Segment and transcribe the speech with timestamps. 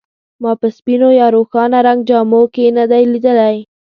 [0.41, 3.55] ما په سپینو یا روښانه رنګ جامو کې نه دی لیدلی.